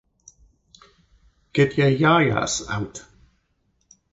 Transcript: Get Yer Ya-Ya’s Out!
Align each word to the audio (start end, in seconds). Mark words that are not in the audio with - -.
Get 1.53 1.77
Yer 1.77 1.89
Ya-Ya’s 1.91 2.67
Out! 2.67 3.05